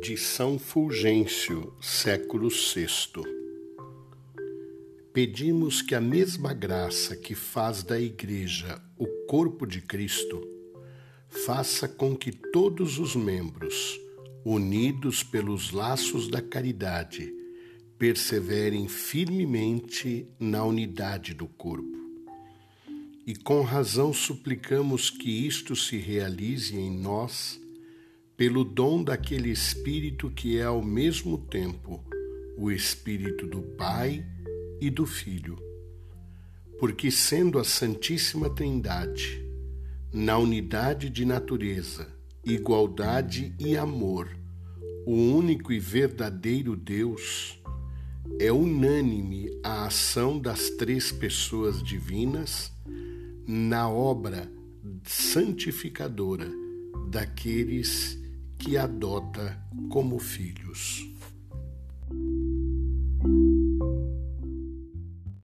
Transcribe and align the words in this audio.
de 0.00 0.16
São 0.16 0.58
Fulgêncio, 0.58 1.74
século 1.80 2.48
VI. 2.50 3.24
Pedimos 5.12 5.82
que 5.82 5.94
a 5.94 6.00
mesma 6.00 6.54
graça 6.54 7.16
que 7.16 7.34
faz 7.34 7.82
da 7.82 8.00
Igreja 8.00 8.80
o 8.96 9.06
corpo 9.26 9.66
de 9.66 9.80
Cristo, 9.80 10.40
faça 11.28 11.88
com 11.88 12.16
que 12.16 12.30
todos 12.30 12.98
os 12.98 13.16
membros, 13.16 13.98
unidos 14.44 15.24
pelos 15.24 15.72
laços 15.72 16.28
da 16.28 16.40
caridade, 16.40 17.32
perseverem 17.98 18.86
firmemente 18.86 20.28
na 20.38 20.64
unidade 20.64 21.34
do 21.34 21.48
corpo. 21.48 21.98
E 23.26 23.34
com 23.34 23.62
razão 23.62 24.12
suplicamos 24.12 25.10
que 25.10 25.46
isto 25.46 25.74
se 25.74 25.96
realize 25.96 26.76
em 26.76 26.90
nós 26.90 27.60
pelo 28.38 28.62
dom 28.62 29.02
daquele 29.02 29.50
Espírito 29.50 30.30
que 30.30 30.58
é 30.58 30.62
ao 30.62 30.80
mesmo 30.80 31.36
tempo 31.36 32.04
o 32.56 32.70
Espírito 32.70 33.48
do 33.48 33.60
Pai 33.60 34.24
e 34.80 34.88
do 34.88 35.04
Filho. 35.04 35.58
Porque, 36.78 37.10
sendo 37.10 37.58
a 37.58 37.64
Santíssima 37.64 38.48
Trindade, 38.48 39.44
na 40.12 40.38
unidade 40.38 41.10
de 41.10 41.24
natureza, 41.24 42.06
igualdade 42.44 43.52
e 43.58 43.76
amor, 43.76 44.28
o 45.04 45.14
único 45.14 45.72
e 45.72 45.80
verdadeiro 45.80 46.76
Deus, 46.76 47.60
é 48.38 48.52
unânime 48.52 49.50
a 49.64 49.86
ação 49.86 50.38
das 50.38 50.70
três 50.70 51.10
pessoas 51.10 51.82
divinas 51.82 52.70
na 53.44 53.90
obra 53.90 54.48
santificadora 55.02 56.48
daqueles 57.10 58.16
que 58.16 58.27
adota 58.76 59.58
como 59.88 60.18
filhos. 60.18 61.06